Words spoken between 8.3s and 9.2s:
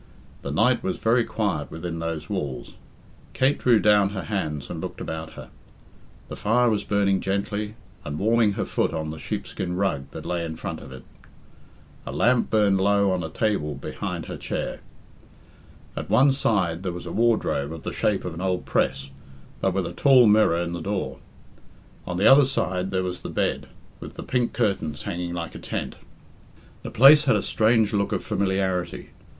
her foot on the